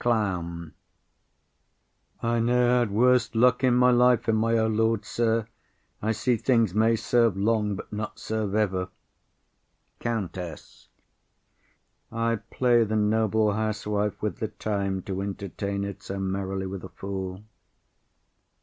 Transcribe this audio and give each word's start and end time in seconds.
CLOWN. 0.00 0.74
I 2.22 2.40
ne'er 2.40 2.80
had 2.80 2.90
worse 2.90 3.34
luck 3.34 3.64
in 3.64 3.72
my 3.72 3.90
life 3.90 4.28
in 4.28 4.36
my 4.36 4.58
'O 4.58 4.66
Lord, 4.66 5.06
sir!' 5.06 5.46
I 6.02 6.12
see 6.12 6.36
things 6.36 6.74
may 6.74 6.94
serve 6.94 7.38
long, 7.38 7.74
but 7.74 7.90
not 7.90 8.18
serve 8.18 8.54
ever. 8.54 8.90
COUNTESS. 10.00 10.88
I 12.12 12.36
play 12.50 12.84
the 12.84 12.96
noble 12.96 13.52
housewife 13.54 14.20
with 14.20 14.40
the 14.40 14.48
time, 14.48 15.00
to 15.04 15.22
entertain 15.22 15.84
it 15.84 16.02
so 16.02 16.18
merrily 16.18 16.66
with 16.66 16.84
a 16.84 16.90
fool. 16.90 17.42